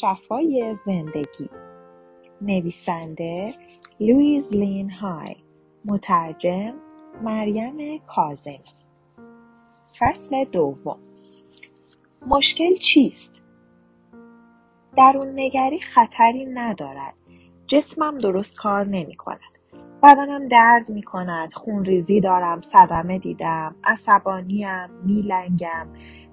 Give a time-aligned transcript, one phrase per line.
[0.00, 1.50] شفای زندگی.
[2.40, 3.54] نویسنده
[4.00, 5.36] لویز لین های.
[5.84, 6.74] مترجم
[7.22, 8.60] مریم کازمی
[9.98, 10.98] فصل دوم.
[12.26, 13.42] مشکل چیست؟
[14.96, 17.14] درون نگری خطری ندارد.
[17.66, 19.58] جسمم درست کار نمی کند
[20.02, 22.60] بدنم درد می کند خونریزی دارم.
[22.60, 23.76] صدمه دیدم.
[23.84, 24.90] عصبانیم.
[25.04, 25.88] میلنگم.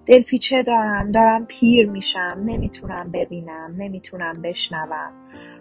[0.05, 5.14] دلپیچه دارم دارم پیر میشم نمی‌تونم ببینم نمی‌تونم بشنوم.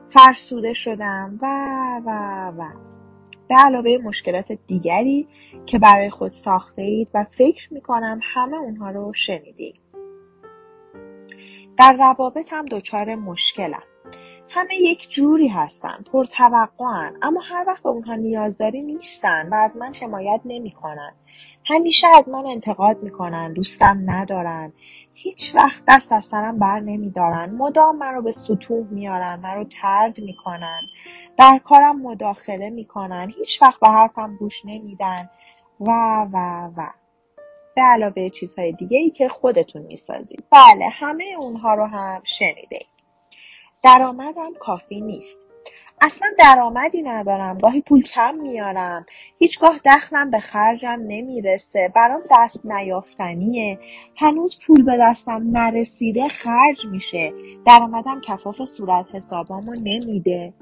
[0.09, 1.47] فرسوده شدم و
[2.07, 2.11] و
[2.59, 2.69] و.
[3.49, 5.29] به علاوه مشکلات دیگری
[5.66, 9.80] که برای خود ساخته اید و فکر می‌کنم همه اونها رو شنیدید
[11.77, 13.83] در روابطم دچار مشکلم.
[14.52, 19.95] همه یک جوری هستن پرتوقعن اما هر وقت به اونها نیازداری نیستن و از من
[19.95, 21.12] حمایت نمی‌کنن.
[21.65, 24.73] همیشه از من انتقاد می‌کنن دوستم ندارن.
[25.15, 27.51] هیچ وقت دست از سرم بر نمیدارن.
[27.51, 30.80] مدام من رو به سطوح میارن من رو ترد می‌کنن.
[31.37, 33.32] در کارم مداخله می‌کنن.
[33.38, 35.30] هیچ وقت به حرفم گوش نمیدن.
[35.80, 35.90] و
[36.32, 36.87] و و.
[37.76, 40.45] به علاوه چیزهای دیگه ای که خودتون می‌سازید.
[40.51, 42.78] بله همه اونها رو هم شنیده
[43.83, 45.39] درآمدم کافی نیست.
[46.01, 47.59] اصلا درآمدی ندارم.
[47.59, 49.07] گاهی پول کم میارم.
[49.39, 51.93] هیچگاه دخلم به خرجم نمی‌رسه.
[51.95, 53.79] برام دست نیافتنیه.
[54.17, 57.33] هنوز پول به دستم نرسیده خرج میشه.
[57.67, 60.55] درآمدم کفاف صورت حسابامو نمیده.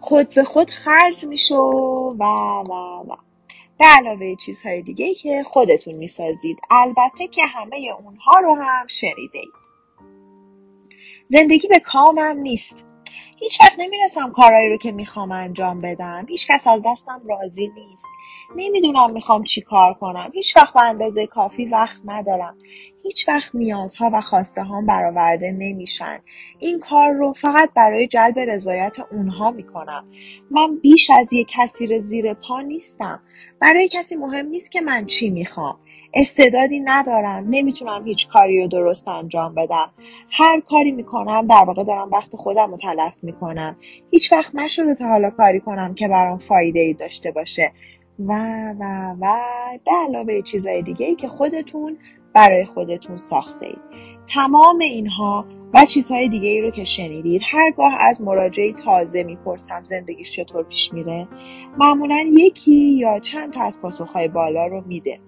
[0.00, 2.32] خود به خود خرج میشه و و
[3.08, 3.16] و
[3.78, 6.56] به علاوه چیزهای دیگه که خودتون می‌سازید.
[6.70, 9.40] البته که همه اونها رو هم شنیده
[11.26, 12.84] زندگی به کامم نیست.
[13.38, 16.26] هیچ وقت نمی‌رسم کارهایی رو که می‌خوام انجام بدم.
[16.28, 18.04] هیچ کس از دستم راضی نیست.
[18.56, 20.30] نمی‌دونم می‌خوام چی کار کنم.
[20.34, 22.56] هیچ وقت به اندازه کافی وقت ندارم.
[23.02, 26.18] هیچ وقت نیازها و خواسته هم برآورده نمیشن.
[26.58, 30.06] این کار رو فقط برای جلب رضایت اونها می‌کنم.
[30.50, 33.22] من بیش از یک کسی زیر پا نیستم.
[33.60, 35.78] برای کسی مهم نیست که من چی می‌خوام.
[36.14, 37.46] استعدادی ندارم.
[37.50, 39.90] نمی‌تونم هیچ کاری رو درست انجام بدم.
[40.30, 43.76] هر کاری می‌کنم در واقع دارم وقت خودم رو تلف می‌کنم.
[44.10, 47.72] هیچ وقت نشده تا حالا کاری کنم که برام فایده ای داشته باشه.
[48.18, 48.32] و
[48.80, 49.36] و و
[49.84, 51.98] به علاوه چیزهای دیگه ای که خودتون
[52.34, 53.80] برای خودتون ساخته اید.
[54.28, 60.36] تمام اینها و چیزهای دیگه ای رو که شنیدید هرگاه از مراجعه تازه می‌پرسم زندگیش
[60.36, 61.28] چطور پیش میره
[61.78, 65.20] معمولا یکی یا چند تا از پاسخهای بالا رو میده.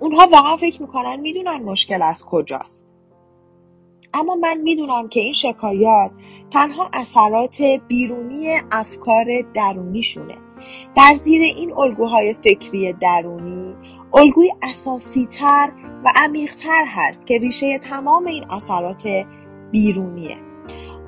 [0.00, 2.88] اونها واقعا فکر می‌کنن می‌دونن مشکل از کجاست.
[4.14, 6.10] اما من می‌دونم که این شکایات
[6.50, 10.36] تنها اثرات بیرونی افکار درونیشونه.
[10.96, 13.74] در زیر این الگوهای فکری درونی
[14.14, 15.72] الگوی اساسی تر
[16.04, 19.26] و عمیقتر هست که ریشه تمام این اثرات
[19.70, 20.36] بیرونیه.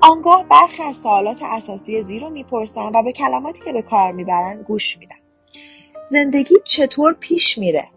[0.00, 4.62] آنگاه برخی از سوالات اساسی زیر رو می‌پرسن و به کلماتی که به کار می‌برن
[4.62, 5.16] گوش میدن.
[6.10, 7.88] زندگی چطور پیش میره؟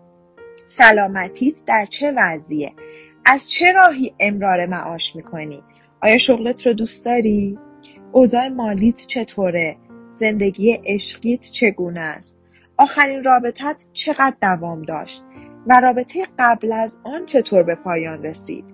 [0.78, 2.74] سلامتیت در چه وضعیه؟
[3.25, 5.63] از چه راهی امرار معاش می‌کنی؟
[6.02, 7.59] آیا شغلت رو دوست داری؟
[8.12, 9.78] اوضاع مالیت چطوره؟
[10.16, 12.41] زندگی عشقیت چگونه است؟
[12.78, 15.24] آخرین رابطت چقدر دوام داشت؟
[15.68, 18.66] و رابطه قبل از آن چطور به پایان رسید؟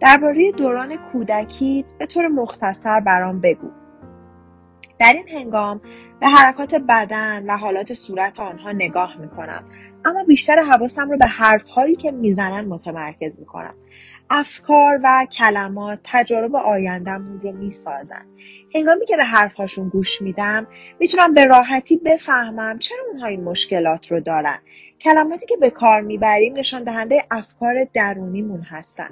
[0.00, 3.70] درباره دوران کودکیت به طور مختصر برام بگو.
[4.98, 5.80] در این هنگام
[6.20, 9.64] به حرکات بدن و حالات صورت آنها نگاه می‌کنم.
[10.04, 13.74] اما بیشتر حواسم رو به حرفهایی که می‌زنن متمرکز می‌کنم.
[14.30, 18.26] افکار و کلمات تجارب آیندهمون رو می‌سازن.
[18.74, 20.66] هنگامی که به حرفهاشون گوش میدم
[21.00, 24.58] می‌تونم به راحتی بفهمم چرا اونها این مشکلات رو دارن.
[25.00, 29.10] کلماتی که به کار می‌بریم نشان دهنده افکار درونیمون هستن.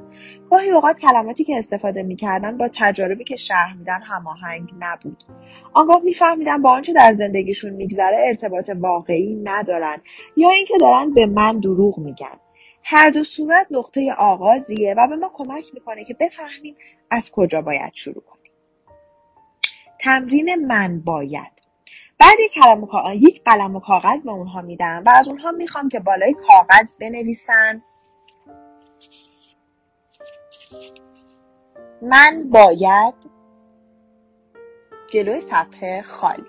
[0.50, 5.24] گاهی اوقات کلماتی که استفاده می‌کردن با تجاربی که شرح میدن هماهنگ نبود.
[5.72, 9.96] آنگاه میفهمیدم با آنچه در زندگیشون میگذره ارتباط واقعی ندارن
[10.36, 12.38] یا اینکه دارن به من دروغ میگن.
[12.82, 16.76] هر دو صورت نقطه آغازیه و به ما کمک می‌کنه که بفهمیم
[17.10, 18.52] از کجا باید شروع کنیم.
[20.00, 21.55] تمرین من باید.
[22.18, 25.88] بعد یک قلم و, یک قلم و کاغذ به اونها میدم و از اونها می‌خوام
[25.88, 27.82] که بالای کاغذ بنویسن.
[32.02, 33.14] من باید
[35.10, 36.44] جلوی صفحه خالی.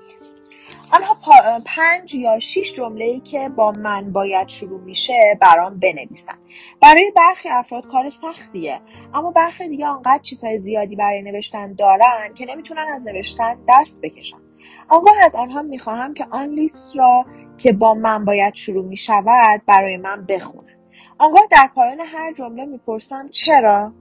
[0.91, 1.17] آنها
[1.65, 6.39] پنج یا شیش جمله که با من باید شروع میشه برام بنویسن.
[6.81, 8.81] برای برخی افراد کار سختیه
[9.13, 14.46] اما برخی دیگه آنقدر چیزهای زیادی برای نوشتن دارن که نمی‌تونن از نوشتن دست بکشن.
[14.89, 17.25] آنگاه از آنها می‌خواهم که آن لیست را
[17.57, 20.77] که با من باید شروع می‌شود برای من بخونن.
[21.17, 23.93] آنگاه در پایان هر جمله می‌پرسم چرا؟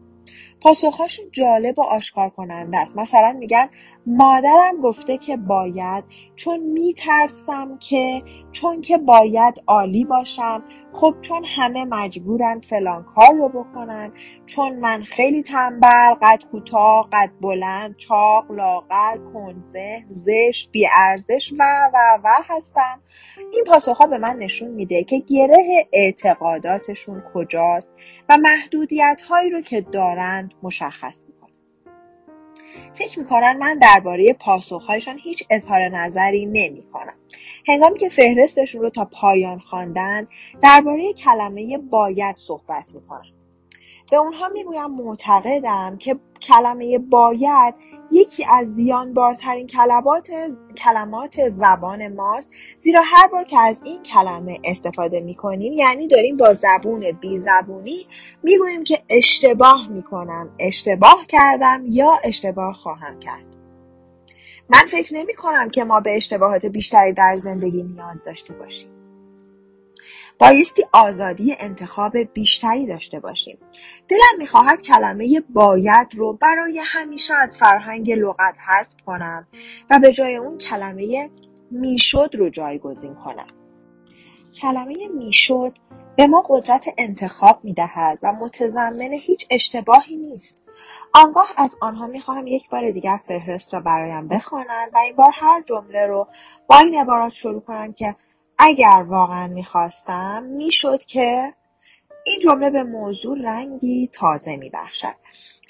[0.60, 2.96] پاسخهاشون جالب و آشکار کننده است.
[2.96, 3.68] مثلا میگن
[4.06, 6.04] مادرم گفته که باید
[6.36, 8.22] چون میترسم که
[8.52, 10.64] چون که باید عالی باشم.
[10.92, 14.12] خب چون همه مجبورن فلان کار رو بکنن
[14.46, 22.18] چون من خیلی تنبل قد کوتاه قد بلند چاق لاغر کنزه زشت بیارزش و و
[22.24, 23.00] و هستم
[23.52, 27.90] این پاسخها به من نشون میده که گره اعتقاداتشون کجاست
[28.28, 31.35] و محدودیت هایی رو که دارند مشخص می‌کنه
[32.94, 37.14] فکر می‌کنن من درباره پاسخهایشان هیچ اظهار نظری نمی‌کنم.
[37.68, 40.28] هنگامی که فهرستشون رو تا پایان خواندن
[40.62, 43.35] درباره کلمه باید صحبت می‌کنن.
[44.10, 47.74] به اونها می‌گویم معتقدم که کلمه باید
[48.10, 50.30] یکی از زیانبارترین کلمات
[50.76, 52.50] کلمات زبان ماست.
[52.82, 58.06] زیرا هر بار که از این کلمه استفاده می‌کنیم یعنی داریم با زبون بی زبونی
[58.42, 60.50] می‌گوییم که اشتباه می‌کنم.
[60.58, 63.44] اشتباه کردم یا اشتباه خواهم کرد.
[64.68, 68.95] من فکر نمی کنم که ما به اشتباهات بیشتری در زندگی نیاز داشته باشیم.
[70.38, 73.58] بایستی آزادی انتخاب بیشتری داشته باشیم.
[74.08, 79.46] دلم می‌خواهد کلمه باید رو برای همیشه از فرهنگ لغت حذف کنم
[79.90, 81.30] و به جای اون کلمه
[81.70, 83.46] می‌شد رو جایگزین کنم.
[84.60, 85.78] کلمه می‌شد
[86.16, 90.62] به ما قدرت انتخاب می‌دهد و متضمن هیچ اشتباهی نیست.
[91.14, 95.62] آنگاه از آنها می‌خواهم یک بار دیگر فهرست را برایم بخوانند و این بار هر
[95.62, 96.28] جمله رو
[96.66, 98.16] با این عبارات شروع کنند که
[98.58, 101.54] اگر واقعا می‌خواستم می‌شد که
[102.26, 105.14] این جمله به موضوع رنگی تازه میبخشد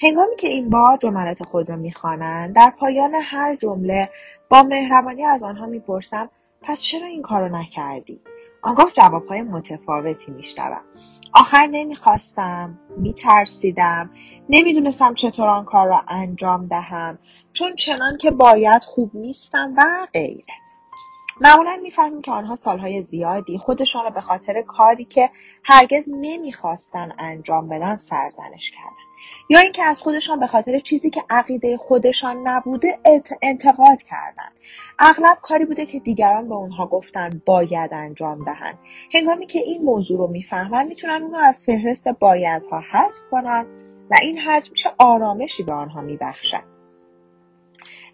[0.03, 4.11] هنگامی که این بار جملات خود را می‌خوانند در پایان هر جمله
[4.50, 6.31] با مهربانی از آنها می‌پرسم
[6.62, 8.21] پس چرا این کارو نکردی؟
[8.62, 10.83] آنگاه جوابهای متفاوتی میشنوم.
[11.33, 14.11] آخر نمی‌خواستم میترسیدم
[14.49, 17.19] نمی‌دونستم چطور آن کار را انجام دهم
[17.53, 20.55] چون چنان که باید خوب نیستم و غیره.
[21.41, 25.31] معمولا می‌فهمیم که آنها سالهای زیادی خودشان را به خاطر کاری که
[25.65, 29.06] هرگز نمی‌خواستن انجام بدن سرزنش کردن
[29.50, 32.99] یا اینکه از خودشان به خاطر چیزی که عقیده خودشان نبوده
[33.43, 34.53] انتقاد کردند.
[34.99, 38.79] اغلب کاری بوده که دیگران به اونها گفتن باید انجام دهند.
[39.15, 43.67] هنگامی که این موضوع رو می‌فهمن می‌تونن اونو از فهرست بایدها حذف کنن
[44.11, 46.75] و این حذف چه آرامشی به آنها میبخشد.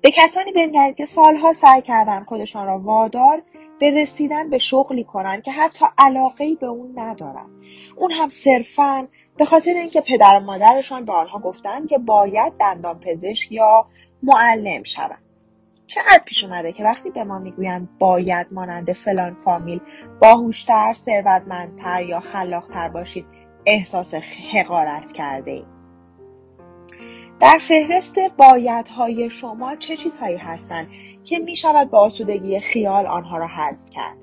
[0.02, 3.43] به کسانی بنگرید که سالها سعی کردن خودشان را وادار
[3.81, 7.50] به رسیدن به شغلی کنند که حتی علاقه به اون ندارن.
[7.96, 12.99] اون هم صرفا به خاطر اینکه پدر و مادرشان به آنها گفتن که باید دندان
[12.99, 13.87] پزشک یا
[14.22, 15.22] معلم شوند.
[15.87, 19.81] چقدر پیش اومده که وقتی به ما می‌گویند باید مانند فلان فامیل
[20.20, 23.26] باهوشتر ثروتمندتر یا خلاقتر باشید
[23.66, 24.14] احساس
[24.52, 25.72] حقارت کرده ایم.
[27.40, 30.87] در فهرست بایدهای شما چه چیزهایی هستند
[31.25, 34.17] که می شود با آسودگی خیال آنها را حذف کرد؟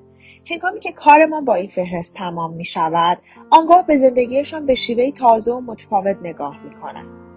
[0.50, 3.18] هنگامی که کارمان با این فهرست تمام می شود
[3.50, 7.29] آنگاه به زندگیشان به شیوه تازه و متفاوت نگاه می کنند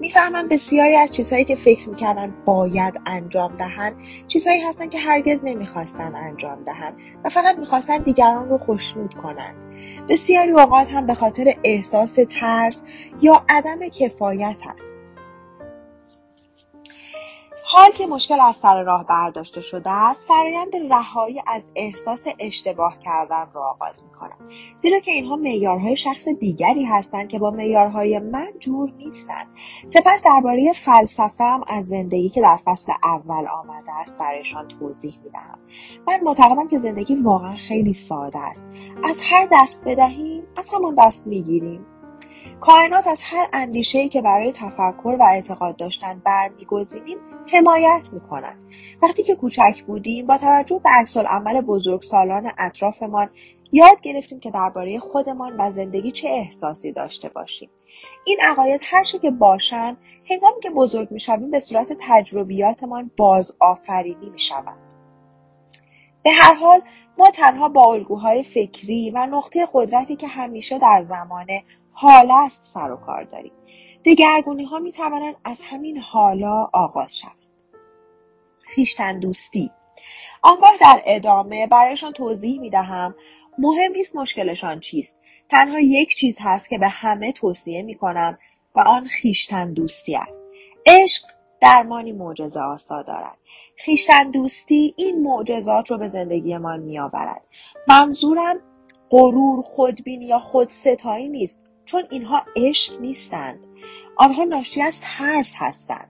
[0.00, 3.96] می‌فهمم بسیاری از چیزهایی که فکر می‌کردن باید انجام دهند
[4.28, 9.54] چیزهایی هستند که هرگز نمی‌خواستن انجام دهند و فقط می‌خواستن دیگران رو خوشنود کنند
[10.08, 12.82] بسیاری اوقات هم به خاطر احساس ترس
[13.20, 15.01] یا عدم کفایت است
[17.74, 23.46] حال که مشکل از سر راه برداشته شده است فرایند رهایی از احساس اشتباه کردن
[23.54, 28.90] را آغاز می‌کنم زیرا که اینها معیارهای شخص دیگری هستند که با معیارهای من جور
[28.90, 29.46] نیستند.
[29.86, 35.58] سپس درباره فلسفهام از زندگی که در فصل اول آمده است برایشان توضیح می‌دهم.
[36.06, 38.68] من معتقدم که زندگی واقعا خیلی ساده است.
[39.04, 41.86] از هر دست بدهیم از همان دست می‌گیریم.
[42.62, 43.48] کائنات از هر
[43.94, 47.18] ای که برای تفکر و اعتقاد داشتن برمیگزینیم
[47.52, 48.70] حمایت می‌کنند.
[49.02, 53.30] وقتی که کوچک بودیم با توجه به عکسالعمل بزرگسالان اطرافمان
[53.72, 57.70] یاد گرفتیم که درباره خودمان و زندگی چه احساسی داشته باشیم.
[58.24, 59.96] این عقاید هر که باشند
[60.30, 64.94] هنگامی که بزرگ می‌شویم به صورت تجربیاتمان باز آفرینی می‌شوند.
[66.22, 66.82] به هر حال
[67.18, 71.46] ما تنها با الگوهای فکری و نقطه قدرتی که همیشه در زمان
[71.92, 73.52] حال است سر و کار داریم
[74.04, 77.36] دگرگونی ها می توانند از همین حالا آغاز شوند.
[78.74, 79.70] خیشتن دوستی.
[80.42, 83.14] آنگاه در ادامه برایشان توضیح می دهم
[83.58, 85.20] مهم نیست مشکلشان چیست.
[85.48, 88.38] تنها یک چیز هست که به همه توصیه می کنم
[88.74, 90.44] و آن خیشتن دوستی است.
[90.86, 91.24] عشق
[91.60, 93.38] درمانی معجزه آسا دارد.
[93.76, 97.42] خیشتن دوستی این معجزات رو به زندگیمان می آورد
[97.88, 98.60] منظورم
[99.10, 101.71] غرور خودبینی یا خودستایی نیست.
[101.84, 103.66] چون اینها عشق نیستند
[104.16, 106.08] آنها ناشی از ترس هستند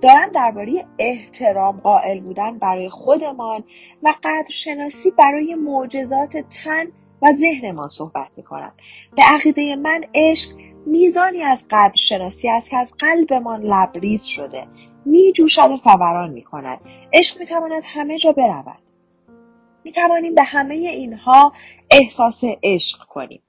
[0.00, 3.64] دارم درباره احترام قائل بودن برای خودمان
[4.02, 6.86] و قدرشناسی برای معجزات تن
[7.22, 8.72] و ذهنمان صحبت می کنم.
[9.16, 10.50] به عقیده من عشق
[10.86, 14.66] میزانی از قدرشناسی است که از قلبمان لبریز شده
[15.04, 16.80] می جوشد و فوران می کند.
[17.12, 18.82] عشق می تواند همه جا برود.
[19.84, 21.52] می توانیم به همه اینها
[21.90, 23.42] احساس عشق کنیم.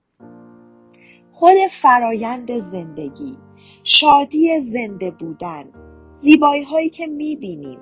[1.40, 3.38] خود فرایند زندگی،
[3.84, 5.66] شادی زنده بودن،
[6.14, 7.80] زیبایی هایی که می بینیم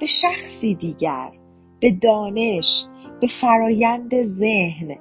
[0.00, 1.30] به شخصی دیگر،
[1.80, 2.84] به دانش،
[3.20, 4.96] به فرایند ذهن،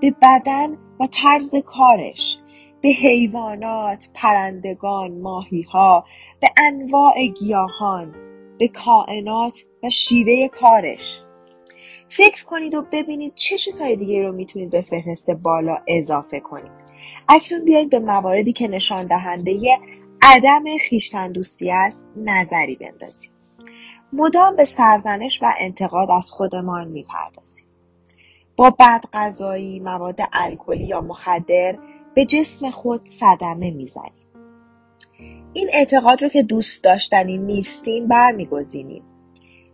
[0.00, 2.38] به بدن و طرز کارش،
[2.80, 6.04] به حیوانات، پرندگان، ماهیها،
[6.40, 8.14] به انواع گیاهان،
[8.58, 11.22] به کائنات و شیوه کارش.
[12.16, 16.72] فکر کنید و ببینید چه چیزهای دیگه رو می‌تونید به فهرست بالا اضافه کنید.
[17.28, 19.78] اکنون بیایید به مواردی که نشان دهنده
[20.22, 23.30] عدم خیشتن دوستی است نظری بندازیم.
[24.12, 27.64] مدام به سرزنش و انتقاد از خودمان می‌پردازیم.
[28.56, 31.78] با بد غذایی مواد الکلی یا مخدر
[32.14, 34.12] به جسم خود صدمه می‌زنیم.
[35.52, 39.02] این اعتقاد رو که دوست داشتنی نیستیم برمیگزینیم.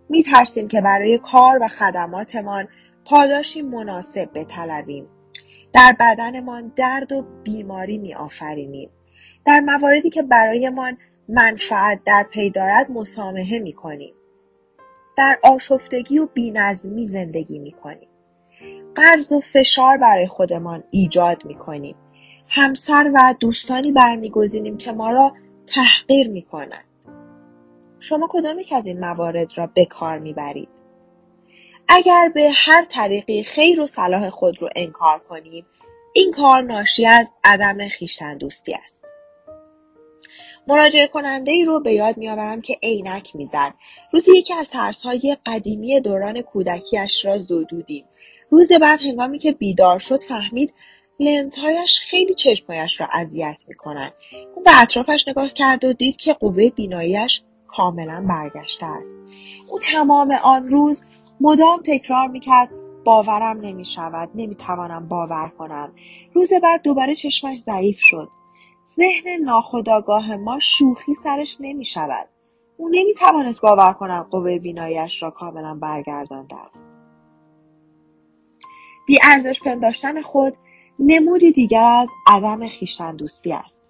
[0.08, 2.68] میترسیم که برای کار و خدماتمان
[3.04, 5.08] پاداشی مناسب بطلبیم.
[5.72, 8.90] در بدنمان درد و بیماری میآفرینیم.
[9.44, 10.98] در مواردی که برایمان
[11.28, 14.14] منفعت در پی دارد مسامحه می‌کنیم.
[15.16, 18.08] در آشفتگی و بینظمی زندگی می‌کنیم.
[18.94, 21.96] قرض و فشار برای خودمان ایجاد می‌کنیم.
[22.48, 25.32] همسر و دوستانی برمیگزینیم که ما را
[25.66, 26.87] تحقیر می‌کنند
[28.00, 30.68] شما کدام یک از این موارد را به کار می‌برید؟
[31.88, 35.66] اگر به هر طریقی خیر و صلاح خود رو انکار کنیم
[36.12, 39.08] این کار ناشی از عدم خویشتن دوستی است.
[40.66, 43.74] مراجعه کننده ای رو به یاد میآورم که عینک می‌زد.
[44.12, 48.04] روزی یکی از ترس های قدیمی دوران کودکیش را زدودیم
[48.50, 50.74] روز بعد هنگامی که بیدار شد فهمید
[51.20, 54.12] لنزهایش خیلی چشمهایش را اذیت می‌کنند.
[54.56, 59.18] او به اطرافش نگاه کرد و دید که قوه بیناییش کاملا برگشته است.
[59.68, 61.02] او تمام آن روز
[61.40, 62.70] مدام تکرار می‌کرد
[63.04, 65.92] باورم نمی‌شود نمی‌توانم باور کنم.
[66.34, 68.28] روز بعد دوباره چشمش ضعیف شد.
[68.96, 72.28] ذهن ناخودآگاه ما شوخی سرش نمی‌شود.
[72.76, 76.92] او نمی‌توانست باور کنم قوه بیناییش را کاملا برگردانده است.
[79.22, 80.56] ارزش پنداشتن خود
[80.98, 83.84] نمودی دیگر از عدم خویشتن دوستی است.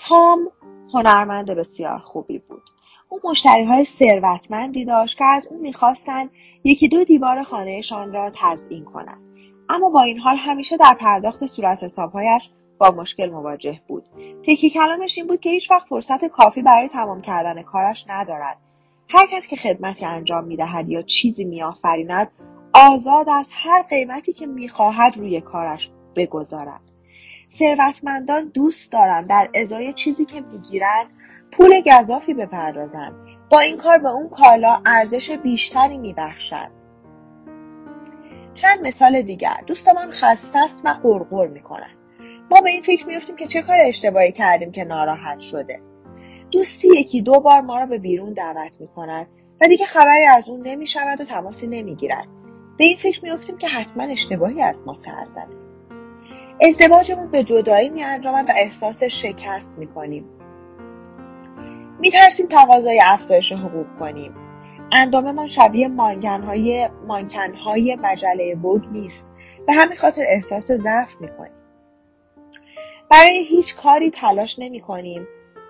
[0.00, 0.50] تام
[0.94, 2.62] هنرمند بسیار خوبی بود.
[3.08, 6.30] او مشتری های ثروتمندی داشت که از او می‌خواستند
[6.64, 9.22] یکی دو دیوار خانهشان را تزئین کنند.
[9.68, 14.04] اما با این حال همیشه در پرداخت صورت حسابهایش با مشکل مواجه بود.
[14.42, 18.56] تکی کلامش این بود که هیچ وقت فرصت کافی برای تمام کردن کارش ندارد.
[19.08, 22.30] هر کس که خدمتی انجام می‌دهد یا چیزی میآفریند
[22.72, 26.80] آزاد از هر قیمتی که می‌خواهد روی کارش بگذارد.
[27.50, 31.06] ثروتمندان دوست دارند در ازای چیزی که می‌گیرند
[31.52, 33.14] پول گذافی بپردازند
[33.50, 36.70] با این کار به اون کالا ارزش بیشتری میبخشند
[38.54, 39.56] چند مثال دیگر.
[39.66, 41.96] دوستمان خسته است و قرقر می‌کنند
[42.50, 45.80] ما به این فکر میفتیم که چه کار اشتباهی کردیم که ناراحت شده.
[46.50, 49.26] دوستی یکی دو بار ما را به بیرون دعوت می‌کند
[49.60, 52.28] و دیگه خبری از اون نمی‌شود و تماسی نمی‌گیرد
[52.78, 55.65] به این فکر میفتیم که حتما اشتباهی از ما سر زده.
[56.62, 60.24] ازدواجمون به جدایی میانجامد و احساس شکست می‌کنیم.
[62.00, 64.34] میترسیم تقاضای افزایش حقوق کنیم.
[64.92, 69.28] انداممان شبیه مانکنهای مانکنهای مجله بوگ نیست.
[69.66, 71.52] به همین خاطر احساس ضعف می‌کنیم.
[73.10, 75.26] برای هیچ کاری تلاش نمی کنیم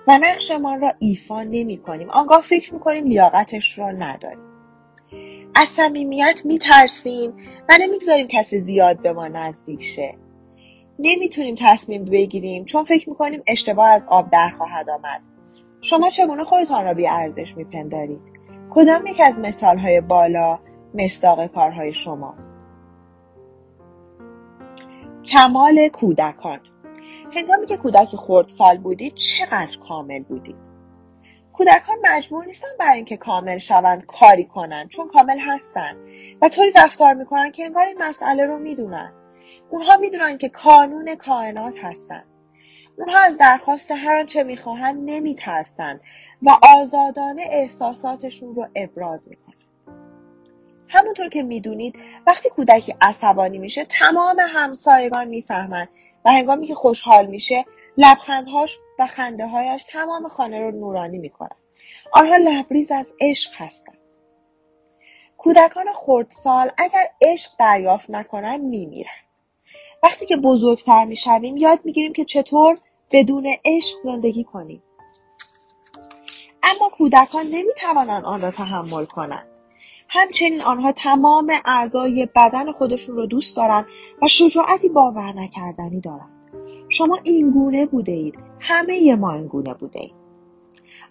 [0.08, 4.46] و نقشمان را ایفا نمی کنیم آنگاه فکر می کنیم لیاقتش را نداریم.
[5.54, 7.32] از صمیمیت می ترسیم
[7.68, 10.14] و نمی‌گذاریم کسی زیاد به ما نزدیک شه.
[10.98, 15.22] نمی‌تونیم تصمیم بگیریم چون فکر می‌کنیم اشتباه از آب در خواهد آمد.
[15.80, 18.20] شما چگونه خودتان را بی ارزش میپندارید؟
[18.70, 20.58] کدام یک از مثالهای بالا
[20.94, 22.66] مصداق کارهای شماست؟
[25.24, 26.60] کمال کودکان.
[27.32, 30.76] هنگامی که کودکی سال بودید چقدر کامل بودید؟
[31.52, 35.96] کودکان مجبور نیستن برای اینکه کامل شوند کاری کنند چون کامل هستند
[36.42, 39.12] و طوری رفتار می‌کنن که انگار این مسئله رو می‌دونن.
[39.70, 42.26] اونها می‌دونن که کانون کائنات هستند
[42.98, 46.00] اونها از درخواست هر آنچه می‌خواهند نمیترسند
[46.42, 49.54] و آزادانه احساساتشون رو ابراز می‌کنن
[50.88, 55.88] همونطور که می‌دونید وقتی کودکی عصبانی میشه تمام همسایگان می‌فهمند
[56.24, 57.64] و هنگامی که خوشحال میشه
[57.98, 61.56] لبخندهاش و خنده هایش تمام خانه رو نورانی می کنند.
[62.12, 63.98] آنها لبریز از عشق هستند.
[65.38, 69.25] کودکان خردسال اگر عشق دریافت نکنند میمیرند.
[70.02, 72.78] وقتی که بزرگتر می‌شویم یاد می‌گیریم که چطور
[73.10, 74.82] بدون عشق زندگی کنیم.
[76.62, 79.46] اما کودکان نمی‌توانند آن را تحمل کنند.
[80.08, 83.86] همچنین آنها تمام اعضای بدن خودشون رو دوست دارند
[84.22, 86.30] و شجاعتی باور نکردنی دارند.
[86.88, 88.44] شما این گونه بوده اید.
[88.60, 90.14] همه ما این گونه بوده اید.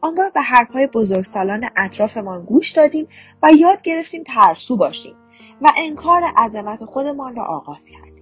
[0.01, 3.07] آنگاه به حرفهای بزرگسالان اطرافمان گوش دادیم
[3.43, 5.15] و یاد گرفتیم ترسو باشیم
[5.61, 8.14] و انکار عظمت خودمان را آغاز کردیم.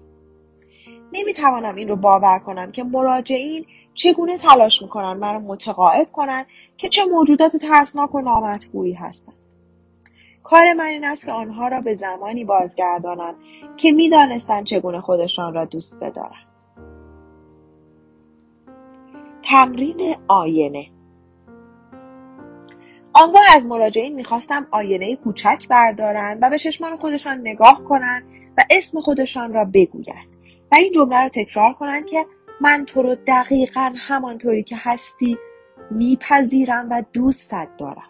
[1.14, 6.46] نمی‌توانم این رو باور کنم که مراجعین چگونه تلاش می‌کنن مرا متقاعد کنند
[6.78, 9.36] که چه موجودات ترسناک و نامطبوعی هستند.
[10.44, 13.36] کار من این است که آنها را به زمانی بازگردانم
[13.78, 16.48] که می‌دانستند چگونه خودشان را دوست بدارند.
[19.44, 20.90] تمرین آینه
[23.14, 28.24] آنگاه از مراجعین می‌خواستم آینه کوچک بردارند و به چشمان خودشان نگاه کنند
[28.58, 30.33] و اسم خودشان را بگویند
[30.74, 32.26] و این جمله را تکرار کنند که
[32.62, 35.38] من تو رو دقیقا همانطوری که هستی
[35.92, 38.10] میپذیرم و دوستت دارم.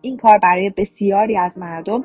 [0.00, 2.04] این کار برای بسیاری از مردم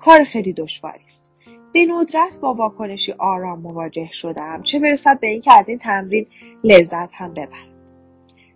[0.00, 1.30] کار خیلی دشواری است.
[1.72, 6.26] به ندرت با واکنشی آرام مواجه شدم چه برسد به اینکه از این تمرین
[6.64, 7.84] لذت هم ببرم.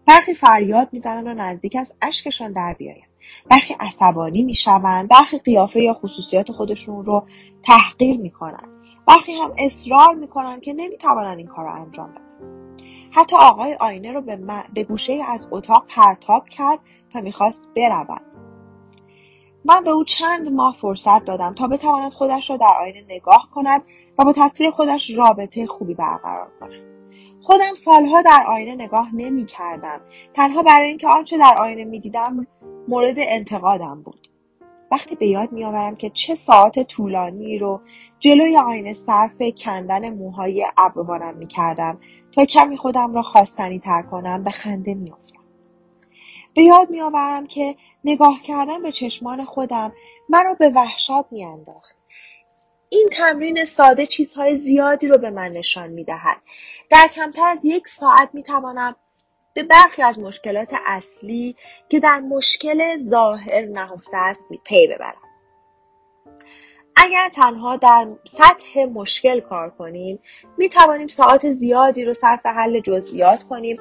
[0.07, 3.11] برخی فریاد می‌زنند و نزدیک از اشکشان در بیاید.
[3.51, 7.27] برخی عصبانی می‌شوند برخی قیافه یا خصوصیات خودشون رو
[7.63, 8.80] تحقیر می‌کنند.
[9.11, 12.47] برخی هم اصرار می‌کنند که نمی‌توانند این کار را انجام بدن.
[13.11, 14.39] حتی آقای آینه رو به,
[14.75, 16.79] به گوشه از اتاق پرتاب کرد
[17.15, 18.23] و می‌خواست برود
[19.65, 23.83] من به او چند ماه فرصت دادم تا بتواند خودش را در آینه نگاه کند
[24.19, 26.73] و با تصویر خودش رابطه خوبی برقرار کند.
[27.43, 30.01] خودم سالها در آینه نگاه نمی کردم
[30.35, 32.47] تنها برای اینکه آنچه در آینه می دیدم
[32.89, 34.30] مورد انتقادم بود.
[34.91, 37.81] وقتی به یاد میآورم که چه ساعت طولانی رو
[38.21, 42.01] جلوی آینه صرف کندن موهای ابروانم می کردم
[42.33, 45.45] تا کمی خودم را خواستنی تر کنم به خنده میافتم.
[46.55, 49.93] به یاد میآورم که نگاه کردن به چشمان خودم
[50.29, 51.97] مرا به وحشت میانداخت.
[52.89, 56.43] این تمرین ساده چیزهای زیادی رو به من نشان می‌دهد.
[56.91, 58.97] در کمتر از یک ساعت می‌توانم
[59.55, 61.57] به برخی از مشکلات اصلی
[61.89, 65.31] که در مشکل ظاهر نهفته است پی ببرم
[66.97, 70.19] اگر تنها در سطح مشکل کار کنیم
[70.59, 73.77] می توانیم ساعت زیادی رو صرف حل جزئیات کنیم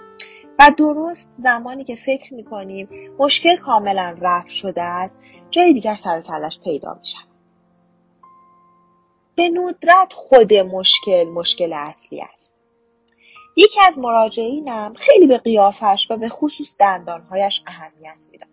[0.59, 6.21] و درست زمانی که فکر می کنیم مشکل کاملا رفع شده است جای دیگر سر
[6.21, 7.29] کلش پیدا می شود.
[9.35, 12.58] به ندرت خود مشکل مشکل اصلی است.
[13.59, 18.49] یکی از مراجعینم خیلی به قیافش و به خصوص دندانهایش اهمیت می‌داد.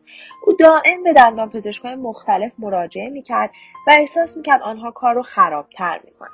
[0.47, 3.51] او دائم به دندان پزشکهای مختلف مراجعه می‌کرد
[3.87, 6.31] و احساس می‌کرد آنها کار رو خرابتر می‌کنن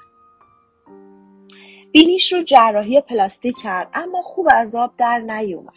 [1.93, 5.75] بینیش رو جراحی پلاستیک کرد اما خوب آب در نیومد.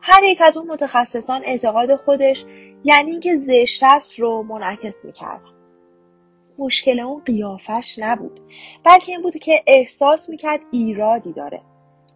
[0.00, 2.44] هر یک از اون متخصصان اعتقاد خودش
[2.84, 5.52] یعنی اینکه زشت رو منعکس می‌کردن
[6.58, 8.40] مشکل اون قیافش نبود
[8.84, 11.62] بلکه این بود که احساس می‌کرد ایرادی داره.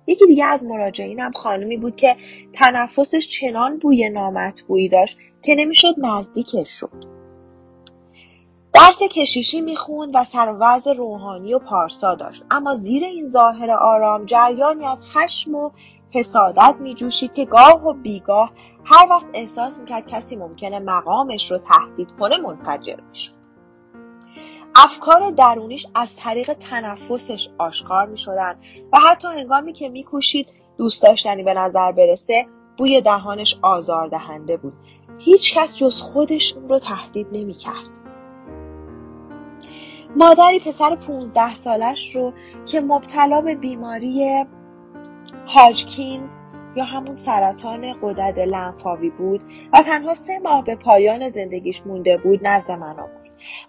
[0.07, 2.17] یکی دیگه از مراجعینم خانمی بود که
[2.53, 7.05] تنفسش چنان بوی نامطبوعی داشت که نمی‌شد نزدیکش شد.
[8.73, 12.45] درس کشیشی می‌خوند و سر روحانی و پارسا داشت.
[12.51, 15.71] اما زیر این ظاهر آرام جریانی از خشم و
[16.11, 18.53] حسادت میجوشید که گاه و بیگاه
[18.85, 23.42] هر وقت احساس می‌کرد کسی ممکنه مقامش رو تهدید کنه منفجر می‌شد.
[24.77, 28.55] افکار درونیش از طریق تنفسش آشکار می شدن
[28.93, 32.47] و حتی هنگامی که میکوشید دوست داشتنی به نظر برسه
[32.79, 34.73] بوی دهانش آزار دهنده بود
[35.19, 38.03] هیچ کس جز خودش اون رو تهدید نمی کرد.
[40.17, 42.33] مادری پسر 15 سالش رو
[42.67, 44.45] که مبتلا به بیماری
[45.47, 46.33] هاجکینز
[46.77, 49.41] یا همون سرطان قدرت لنفاوی بود
[49.73, 53.22] و تنها سه ماه به پایان زندگیش مونده بود نزد من آمد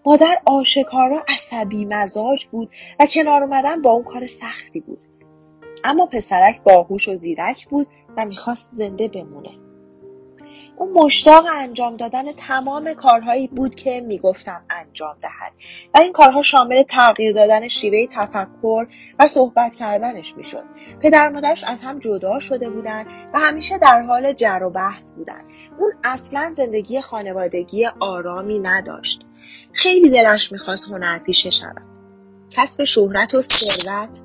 [0.06, 5.00] مادر آشکارا عصبی مزاج بود و کنار اومدن با اون کار سختی بود.
[5.84, 9.63] اما پسرک باهوش و زیرک بود و می‌خواست زنده بمونه.
[10.78, 15.54] اون مشتاق انجام دادن تمام کارهایی بود که می‌گفتم انجام دهد.
[15.96, 18.88] و این کارها شامل تغییر دادن شیوه تفکر
[19.20, 20.64] و صحبت کردنش می‌شد.
[21.02, 25.42] پدر مادرش از هم جدا شده بودن و همیشه در حال جر و بحث بودن
[25.78, 29.26] اون اصلا زندگی خانوادگی آرامی نداشت.
[29.74, 31.82] خیلی دلش می‌خواست هنرپیشه شود.
[32.50, 34.22] کسب شهرت و ثروت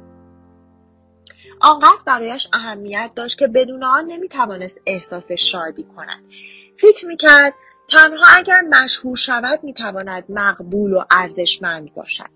[1.61, 6.25] آنقدر برایش اهمیت داشت که بدون آن نمی‌توانست احساس شادی کند.
[6.79, 7.55] فکر می‌کرد
[7.89, 12.31] تنها اگر مشهور شود می‌تواند مقبول و ارزشمند باشد.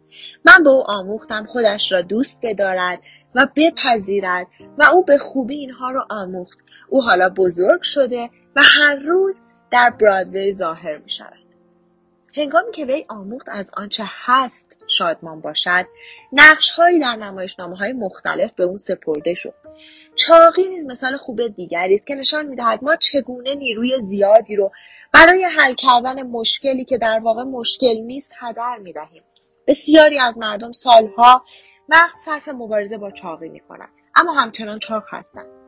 [0.45, 3.01] من به او آموختم خودش را دوست بدارد
[3.35, 4.47] و بپذیرد
[4.79, 6.59] و او به خوبی اینها را آموخت.
[6.89, 11.42] او حالا بزرگ شده و هر روز در برادوی ظاهر می شود.
[12.37, 15.87] هنگامی که وی آموخت از آنچه هست شادمان باشد
[16.77, 19.55] هایی در نمایشنامه های مختلف به او سپرده شد.
[20.15, 24.71] چاقی نیز مثال خوب دیگری است که نشان می‌دهد ما چگونه نیروی زیادی رو
[25.13, 29.23] برای حل کردن مشکلی که در واقع مشکل نیست هدر می‌دهیم.
[29.67, 31.45] بسیاری از مردم سالها
[31.89, 35.62] وقت صرف مبارزه با چاقی می‌کنند اما همچنان چاق هستند.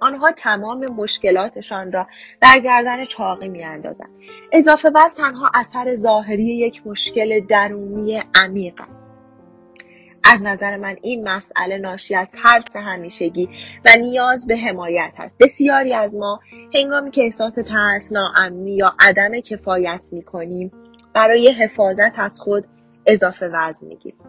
[0.00, 2.06] آنها تمام مشکلاتشان را
[2.40, 4.10] در گردن چاقی میاندازند.
[4.52, 9.16] اضافه وزن تنها اثر ظاهری یک مشکل درونی عمیق است.
[10.24, 13.48] از نظر من این مسئله ناشی از ترس همیشگی
[13.84, 15.38] و نیاز به حمایت است.
[15.38, 16.40] بسیاری از ما
[16.74, 20.72] هنگامی که احساس ترس ناامنی یا عدم کفایت می‌کنیم
[21.14, 22.64] برای حفاظت از خود
[23.06, 24.20] اضافه وزن می‌گیریم.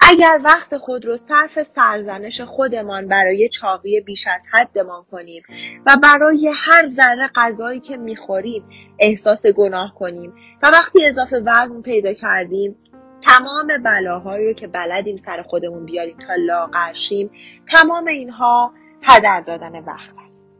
[0.00, 5.42] اگر وقت خود رو صرف سرزنش خودمان برای چاقی بیش از حدمان کنیم
[5.86, 8.64] و برای هر ذره غذایی که می‌خوریم
[8.98, 12.76] احساس گناه کنیم و وقتی اضافه وزن پیدا کردیم
[13.22, 17.30] تمام بلاهایی رو که بلدیم سر خودمون بیاریم تا لاغرشیم
[17.68, 20.50] تمام اینها هدر دادن وقت است.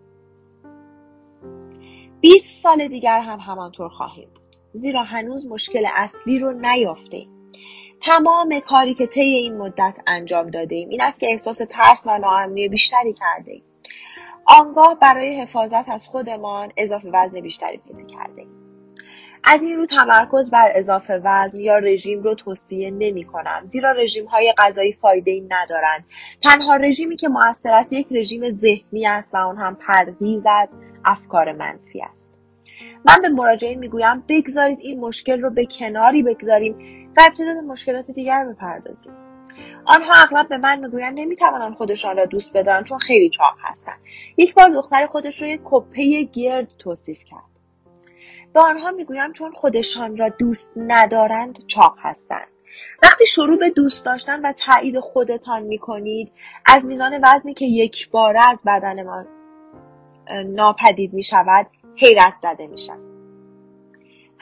[2.20, 4.56] 20 سال دیگر هم همانطور خواهیم بود.
[4.72, 7.26] زیرا هنوز مشکل اصلی رو نیافته
[8.02, 12.18] تمام کاری که طی این مدت انجام داده ایم این است که احساس ترس و
[12.18, 13.62] ناامنی بیشتری کرده ایم.
[14.46, 18.50] آنگاه برای حفاظت از خودمان اضافه وزن بیشتری پیدا کرده ایم.
[19.44, 23.64] از این رو تمرکز بر اضافه وزن یا رژیم رو توصیه نمی کنم.
[23.68, 26.04] زیرا رژیم های غذایی فایده ای ندارند.
[26.42, 31.52] تنها رژیمی که موثر است یک رژیم ذهنی است و آن هم پرهیز از افکار
[31.52, 32.34] منفی است.
[33.04, 36.76] من به مراجعین می‌گویم بگذارید این مشکل رو به کناری بگذاریم.
[37.16, 39.12] و ابتدا به مشکلات دیگر بپردازیم.
[39.84, 43.98] آنها اغلب به من می‌گویند نمی‌توانند خودشان را دوست بدارند چون خیلی چاق هستند
[44.36, 47.50] یک بار دختر خودش را یک کپه گرد توصیف کرد.
[48.54, 52.48] به آنها می‌گویم چون خودشان را دوست ندارند چاق هستند
[53.02, 56.32] وقتی شروع به دوست داشتن و تایید خودتان می‌کنید
[56.66, 59.24] از میزان وزنی که یک باره از بدن ما
[60.46, 62.78] ناپدید می شود حیرت زده می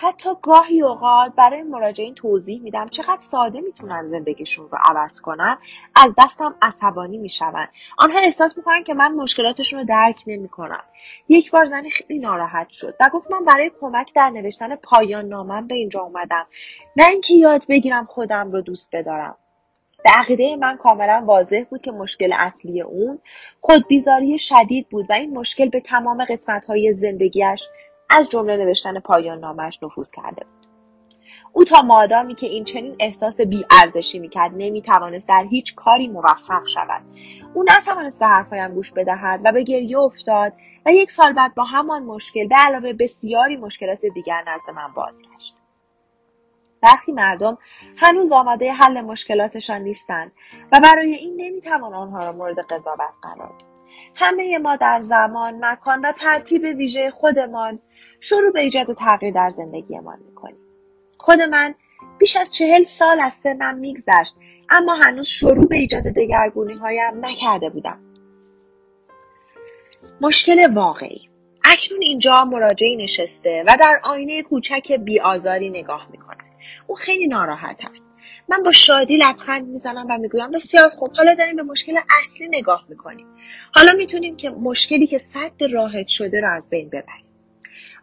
[0.01, 5.59] حتی گاهی اوقات برای مراجعین توضیح میدم چقدر ساده می‌تونن زندگیشون رو عوض کنن
[5.95, 7.67] از دستم عصبانی میشون.
[7.99, 10.83] آنها احساس می‌کنن که من مشکلاتشون رو درک نمی‌کنم.
[11.29, 15.67] یک بار زنی خیلی ناراحت شد و گفت من برای کمک در نوشتن پایان نامم
[15.67, 16.47] به اینجا اومدم.
[16.97, 19.37] نه اینکه یاد بگیرم خودم رو دوست بدارم.
[20.05, 23.19] به عقیده من کاملا واضح بود که مشکل اصلی اون
[23.61, 27.69] خودبیزاری شدید بود و این مشکل به تمام قسمت های زندگیش
[28.11, 30.69] از جمله نوشتن پایان نامش نفوذ کرده بود.
[31.53, 37.03] او تا مادامی که این چنین احساس بیارزشی می‌کرد نمی‌توانست در هیچ کاری موفق شود.
[37.55, 40.53] او نتوانست به حرفهایم گوش بدهد و به گریه افتاد
[40.87, 45.55] و یک سال بعد با همان مشکل به علاوه بسیاری مشکلات دیگر نزد من بازگشت.
[46.83, 47.59] وقتی مردم
[47.97, 50.33] هنوز آماده حل مشکلاتشان نیستند
[50.73, 53.69] و برای این نمی‌توان آنها را مورد قضاوت قرار داد.
[54.15, 57.79] همه ما در زمان مکان و ترتیب ویژه خودمان
[58.21, 60.59] شروع به ایجاد تغییر در زندگیمان می‌کنیم.
[61.19, 61.75] خود من
[62.19, 64.35] بیش از چهل سال از سنم میگذشت
[64.71, 68.01] اما هنوز شروع به ایجاد دگرگونی هایم نکرده بودم.
[70.21, 71.29] مشکل واقعی.
[71.65, 76.39] اکنون اینجا مراجعی نشسته و در آینه کوچک بیآزاری نگاه می‌کند.
[76.87, 78.13] او خیلی ناراحت است.
[78.49, 82.85] من با شادی لبخند می‌زنم و می‌گویم بسیار خوب حالا داریم به مشکل اصلی نگاه
[82.89, 83.27] می‌کنیم.
[83.75, 87.28] حالا می‌تونیم که مشکلی که صد راحت شده را از بین ببریم.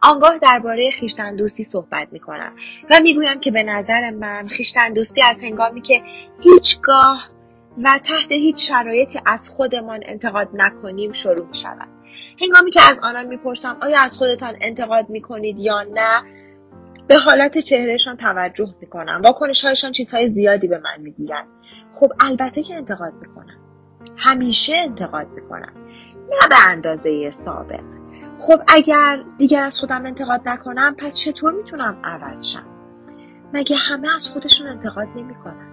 [0.01, 2.53] آنگاه درباره خیشتن دوستی صحبت می کنم
[2.89, 6.01] و می‌گویم که به نظر من خیشتن دوستی از هنگامی که
[6.41, 7.29] هیچگاه
[7.84, 11.88] و تحت هیچ شرایطی از خودمان انتقاد نکنیم شروع می شود.
[12.41, 16.23] هنگامی که از آنان می‌پرسم آیا از خودتان انتقاد می کنید یا نه
[17.08, 19.21] به حالت چهرهشان توجه می‌کنم.
[19.23, 21.47] واکنش هایشان چیزهای زیادی به من می‌گویند
[21.93, 23.60] خب البته که انتقاد می‌کنم.
[24.17, 25.73] همیشه انتقاد می‌کنم.
[26.29, 27.94] نه به اندازه سابق
[28.39, 32.65] خب اگر دیگر از خودم انتقاد نکنم پس چطور می‌تونم عوض شم؟
[33.54, 35.71] مگه همه از خودشون انتقاد نمی‌کنن؟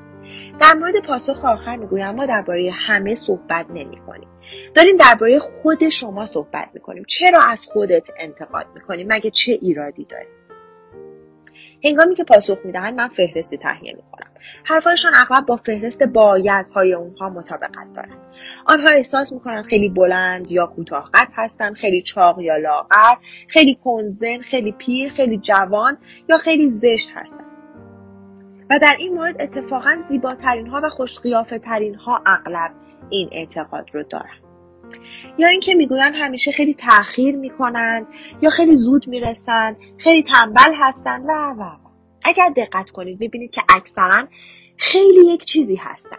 [0.61, 4.29] در مورد پاسخ آخر می‌گویم ما درباره همه صحبت نمی کنیم
[4.75, 7.05] داریم درباره خود شما صحبت می‌کنیم.
[7.09, 10.29] چرا از خودت انتقاد می‌کنیم مگه چه ایرادی داری؟
[11.85, 14.32] هنگامی که پاسخ می‌دهند من فهرستی تهیه می‌کنم.
[14.65, 18.19] حرفهایشان اغلب با فهرست بایدهای اونها مطابقت دارد
[18.67, 23.15] آنها احساس می‌کنند خیلی بلند یا کوتاه قد هستند خیلی چاق یا لاغر
[23.49, 27.47] خیلی کنزن خیلی پیر خیلی جوان یا خیلی زشت هستند.
[28.71, 32.71] و در این مورد اتفاقا زیباترین ها و خوشقیافه ترین ها اغلب
[33.11, 34.43] این اعتقاد رو دارند.
[35.39, 38.07] یا اینکه می‌گویند همیشه خیلی تاخیر می‌کنند
[38.43, 41.82] یا خیلی زود می‌رسند خیلی تنبل هستند و و.
[42.25, 44.29] اگر دقت کنید ببینید که اکثرا
[44.77, 46.19] خیلی یک چیزی هستند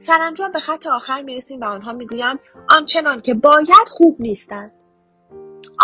[0.00, 2.38] سرانجام به خط آخر می‌رسیم و آنها می‌گویند
[2.70, 4.72] آنچنان که باید خوب نیستند.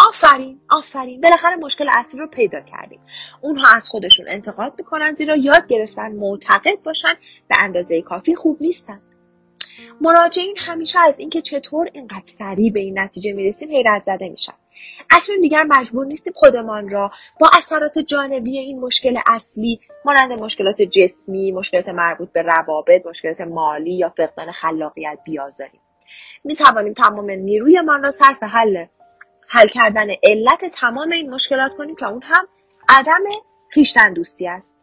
[0.09, 1.21] آفرین آفرین.
[1.21, 3.01] بالاخره مشکل اصلی رو پیدا کردیم.
[3.41, 7.15] اونها از خودشون انتقاد می‌کنن زیرا یاد گرفتن معتقد باشن
[7.49, 9.03] به اندازه کافی خوب نیستند.
[10.01, 14.55] مراجعین همیشه از اینکه چطور اینقدر سریع به این نتیجه می‌رسیم حیرت زده میشن.
[15.11, 21.53] اکنون دیگر مجبور نیستیم خودمان را با اثرات جانبی این مشکل اصلی مانند مشکلات جسمی
[21.53, 25.81] مشکلات مربوط به روابط مشکلات مالی یا فقدان خلاقیت بیازاریم.
[26.45, 28.85] می توانیم تمام نیرویمان را صرف حل
[29.49, 32.49] حل کردن علت تمام این مشکلات کنیم که اون هم
[32.89, 33.23] عدم
[33.75, 34.79] خویشتن دوستی است.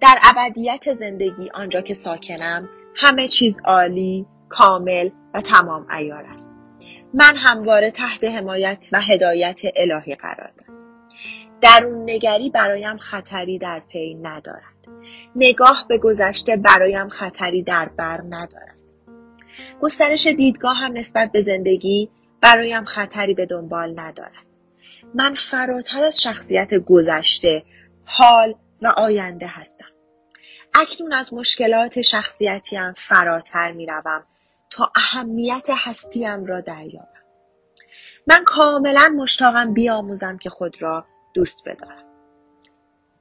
[0.00, 6.54] در ابدیت زندگی آنجا که ساکنم همه چیز عالی کامل و تمام ایار است.
[7.14, 10.76] من همواره تحت حمایت و هدایت الهی قرار دارم.
[11.60, 14.62] درون نگری برایم خطری در پی ندارد.
[15.36, 18.76] نگاه به گذشته برایم خطری در بر ندارد.
[19.80, 24.46] گسترش دیدگاه هم نسبت به زندگی برایم خطری به دنبال ندارد.
[25.14, 27.62] من فراتر از شخصیت گذشته
[28.04, 29.88] حال و آینده هستم.
[30.74, 34.24] اکنون از مشکلات شخصیتیم فراتر می‌روم.
[34.70, 37.08] تا اهمیت هستیم را دریابم.
[38.26, 42.04] من کاملا مشتاقم بیاموزم که خود را دوست بدارم.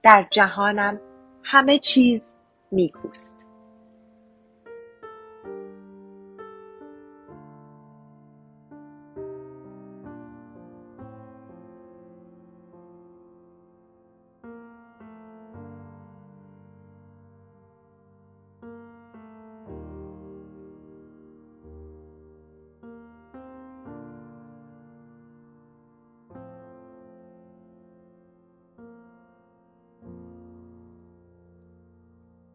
[0.03, 1.01] در جهانم
[1.43, 2.33] همه چیز
[2.71, 3.44] نیکوست